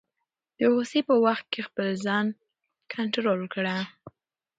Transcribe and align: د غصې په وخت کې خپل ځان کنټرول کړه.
د 0.57 0.59
غصې 0.73 1.01
په 1.09 1.15
وخت 1.25 1.45
کې 1.53 1.61
خپل 1.67 1.87
ځان 2.05 2.25
کنټرول 2.93 3.41
کړه. 3.53 3.77